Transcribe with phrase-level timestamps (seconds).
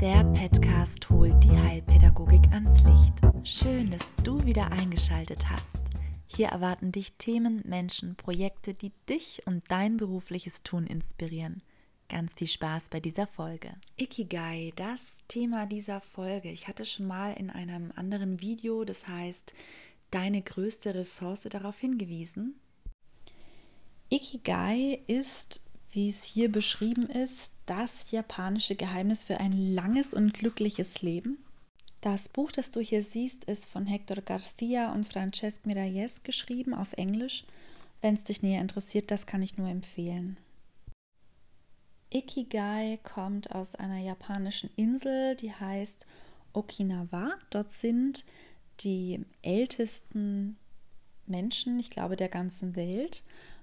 [0.00, 3.46] Der Podcast holt die Heilpädagogik ans Licht.
[3.46, 5.78] Schön, dass du wieder eingeschaltet hast.
[6.26, 11.62] Hier erwarten dich Themen, Menschen, Projekte, die dich und dein berufliches Tun inspirieren.
[12.08, 13.74] Ganz viel Spaß bei dieser Folge.
[13.98, 16.50] Ikigai, das Thema dieser Folge.
[16.50, 19.52] Ich hatte schon mal in einem anderen Video, das heißt,
[20.10, 22.58] deine größte Ressource darauf hingewiesen.
[24.08, 25.62] Ikigai ist,
[25.92, 31.38] wie es hier beschrieben ist, das japanische Geheimnis für ein langes und glückliches Leben.
[32.00, 36.92] Das Buch, das du hier siehst, ist von Hector Garcia und Francesc Miralles geschrieben auf
[36.94, 37.44] Englisch.
[38.00, 40.38] Wenn es dich näher interessiert, das kann ich nur empfehlen.
[42.12, 46.06] Ikigai kommt aus einer japanischen Insel, die heißt
[46.52, 47.34] Okinawa.
[47.50, 48.24] Dort sind
[48.80, 50.56] die ältesten
[51.26, 53.22] Menschen, ich glaube, der ganzen Welt,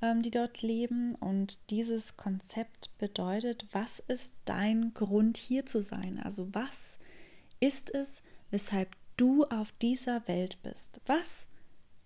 [0.00, 1.14] die dort leben.
[1.16, 6.20] Und dieses Konzept bedeutet, was ist dein Grund hier zu sein?
[6.20, 6.98] Also was
[7.60, 11.00] ist es, weshalb du auf dieser Welt bist?
[11.06, 11.48] Was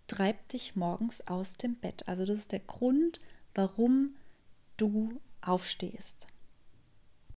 [0.07, 2.09] treibt dich morgens aus dem Bett?
[2.09, 3.21] Also das ist der Grund,
[3.55, 4.17] warum
[4.77, 6.27] du aufstehst.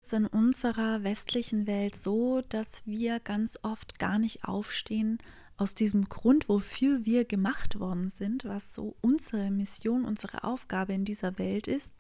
[0.02, 5.18] Es ist in unserer westlichen Welt so, dass wir ganz oft gar nicht aufstehen,
[5.58, 11.06] aus diesem Grund, wofür wir gemacht worden sind, was so unsere Mission, unsere Aufgabe in
[11.06, 11.94] dieser Welt ist,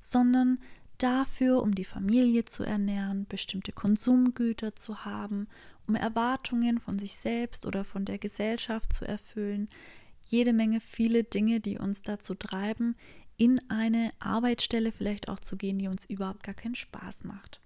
[0.00, 0.58] sondern
[0.98, 5.48] dafür, um die Familie zu ernähren, bestimmte Konsumgüter zu haben,
[5.86, 9.68] um Erwartungen von sich selbst oder von der Gesellschaft zu erfüllen,
[10.24, 12.96] jede Menge viele Dinge, die uns dazu treiben,
[13.36, 17.60] in eine Arbeitsstelle vielleicht auch zu gehen, die uns überhaupt gar keinen Spaß macht.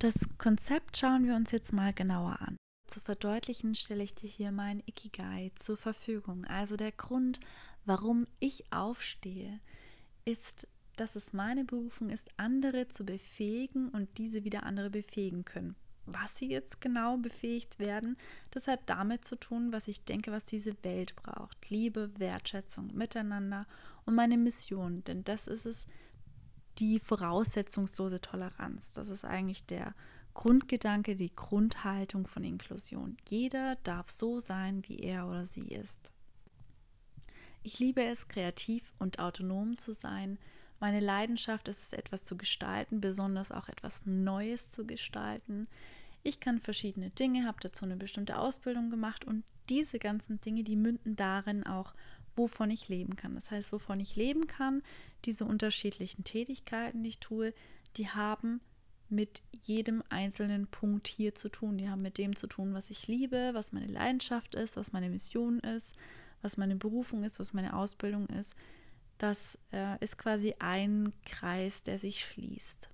[0.00, 2.56] Das Konzept schauen wir uns jetzt mal genauer an.
[2.88, 6.46] Zu verdeutlichen stelle ich dir hier mein Ikigai zur Verfügung.
[6.46, 7.38] Also der Grund,
[7.84, 9.60] warum ich aufstehe,
[10.24, 15.76] ist, dass es meine Berufung ist, andere zu befähigen und diese wieder andere befähigen können.
[16.06, 18.16] Was sie jetzt genau befähigt werden,
[18.52, 21.68] das hat damit zu tun, was ich denke, was diese Welt braucht.
[21.68, 23.66] Liebe, Wertschätzung, Miteinander
[24.06, 25.04] und meine Mission.
[25.04, 25.86] Denn das ist es,
[26.78, 28.94] die voraussetzungslose Toleranz.
[28.94, 29.94] Das ist eigentlich der
[30.38, 33.16] Grundgedanke, die Grundhaltung von Inklusion.
[33.28, 36.12] Jeder darf so sein, wie er oder sie ist.
[37.64, 40.38] Ich liebe es, kreativ und autonom zu sein.
[40.78, 45.66] Meine Leidenschaft ist es, etwas zu gestalten, besonders auch etwas Neues zu gestalten.
[46.22, 50.76] Ich kann verschiedene Dinge, habe dazu eine bestimmte Ausbildung gemacht und diese ganzen Dinge, die
[50.76, 51.94] münden darin auch,
[52.36, 53.34] wovon ich leben kann.
[53.34, 54.84] Das heißt, wovon ich leben kann,
[55.24, 57.52] diese unterschiedlichen Tätigkeiten, die ich tue,
[57.96, 58.60] die haben
[59.10, 61.78] mit jedem einzelnen Punkt hier zu tun.
[61.78, 65.10] Die haben mit dem zu tun, was ich liebe, was meine Leidenschaft ist, was meine
[65.10, 65.96] Mission ist,
[66.42, 68.56] was meine Berufung ist, was meine Ausbildung ist.
[69.18, 72.90] Das äh, ist quasi ein Kreis, der sich schließt.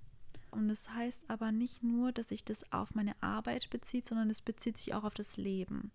[0.51, 4.41] Und das heißt aber nicht nur, dass sich das auf meine Arbeit bezieht, sondern es
[4.41, 5.91] bezieht sich auch auf das Leben.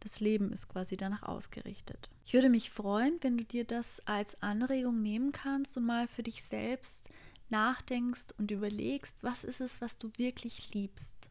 [0.00, 2.08] Das Leben ist quasi danach ausgerichtet.
[2.24, 6.22] Ich würde mich freuen, wenn du dir das als Anregung nehmen kannst und mal für
[6.22, 7.10] dich selbst
[7.50, 11.30] nachdenkst und überlegst, was ist es, was du wirklich liebst?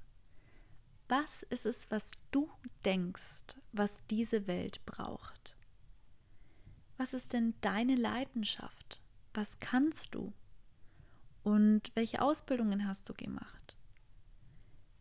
[1.08, 2.50] Was ist es, was du
[2.86, 5.56] denkst, was diese Welt braucht?
[6.98, 9.02] Was ist denn deine Leidenschaft?
[9.34, 10.34] Was kannst du?
[11.44, 13.76] Und welche Ausbildungen hast du gemacht?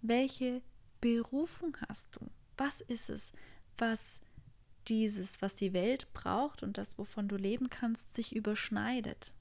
[0.01, 0.62] Welche
[1.01, 2.31] Berufung hast du?
[2.57, 3.33] Was ist es,
[3.77, 4.21] was
[4.87, 9.33] dieses, was die Welt braucht und das, wovon du leben kannst, sich überschneidet?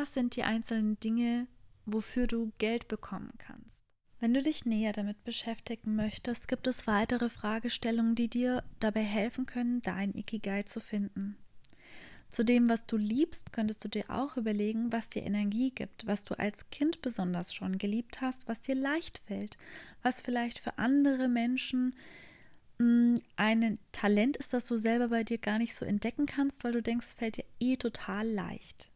[0.00, 1.48] Was sind die einzelnen Dinge,
[1.84, 3.82] wofür du Geld bekommen kannst?
[4.20, 9.44] Wenn du dich näher damit beschäftigen möchtest, gibt es weitere Fragestellungen, die dir dabei helfen
[9.44, 11.36] können, dein Ikigai zu finden.
[12.30, 16.24] Zu dem, was du liebst, könntest du dir auch überlegen, was dir Energie gibt, was
[16.24, 19.58] du als Kind besonders schon geliebt hast, was dir leicht fällt,
[20.04, 21.92] was vielleicht für andere Menschen
[22.78, 26.62] mh, mm, ein Talent ist, das du selber bei dir gar nicht so entdecken kannst,
[26.62, 28.92] weil du denkst, fällt dir eh total leicht.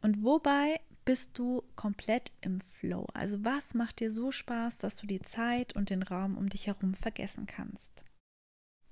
[0.00, 3.06] Und wobei bist du komplett im Flow?
[3.14, 6.66] Also was macht dir so Spaß, dass du die Zeit und den Raum um dich
[6.66, 8.04] herum vergessen kannst?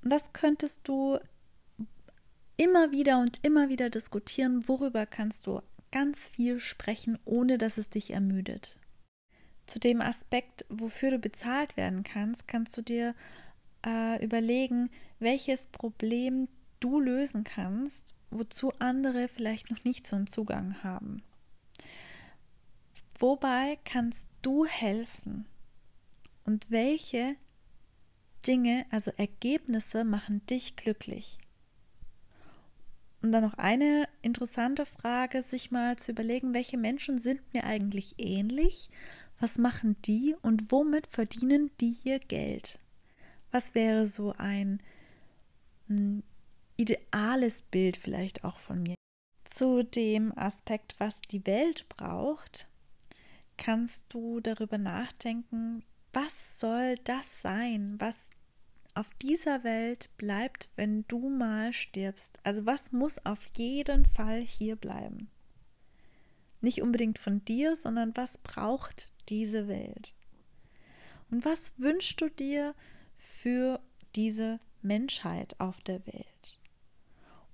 [0.03, 1.19] Und das könntest du
[2.57, 5.61] immer wieder und immer wieder diskutieren, worüber kannst du
[5.93, 8.79] ganz viel sprechen, ohne dass es dich ermüdet.
[9.67, 13.15] Zu dem Aspekt, wofür du bezahlt werden kannst, kannst du dir
[13.85, 16.49] äh, überlegen, welches Problem
[16.81, 21.23] du lösen kannst wozu andere vielleicht noch nicht so einen Zugang haben.
[23.19, 25.47] Wobei kannst du helfen?
[26.45, 27.37] Und welche
[28.47, 31.39] Dinge, also Ergebnisse, machen dich glücklich?
[33.23, 38.15] Und dann noch eine interessante Frage, sich mal zu überlegen, welche Menschen sind mir eigentlich
[38.19, 38.91] ähnlich?
[39.41, 42.79] Was machen die und womit verdienen die ihr Geld?
[43.51, 44.81] Was wäre so ein,
[46.77, 48.95] ideales Bild vielleicht auch von mir?
[49.45, 52.69] Zu dem Aspekt, was die Welt braucht,
[53.57, 58.31] kannst du darüber nachdenken, was soll das sein, was
[58.95, 62.39] auf dieser Welt bleibt, wenn du mal stirbst?
[62.43, 65.31] Also was muss auf jeden Fall hier bleiben?
[66.61, 70.15] Nicht unbedingt von dir, sondern was braucht diese Welt?
[71.31, 72.75] Und was wünschst du dir
[73.15, 73.81] für
[74.15, 76.59] diese Menschheit auf der Welt?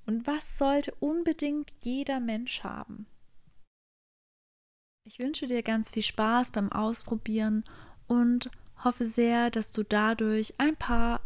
[0.06, 3.06] Und was sollte unbedingt jeder Mensch haben?
[5.04, 7.64] Ich wünsche dir ganz viel Spaß beim Ausprobieren
[8.06, 8.50] und
[8.84, 11.20] hoffe sehr, dass du dadurch ein paar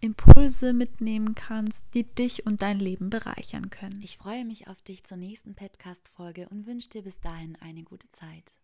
[0.00, 4.00] Impulse mitnehmen kannst, die dich und dein Leben bereichern können.
[4.02, 8.08] Ich freue mich auf dich zur nächsten Podcast-Folge und wünsche dir bis dahin eine gute
[8.10, 8.54] Zeit.